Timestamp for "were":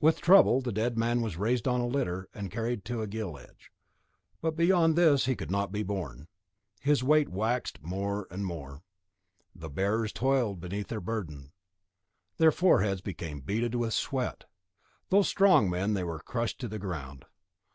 16.04-16.20